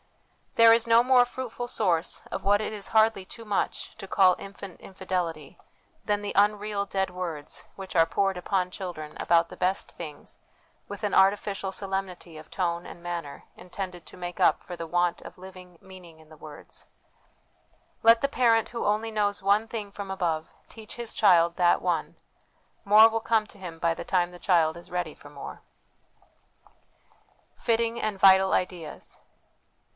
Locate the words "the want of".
14.75-15.37